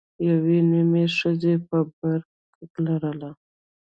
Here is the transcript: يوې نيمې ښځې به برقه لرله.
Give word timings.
يوې 0.29 0.57
نيمې 0.71 1.03
ښځې 1.17 1.53
به 1.67 1.79
برقه 1.97 2.79
لرله. 2.85 3.29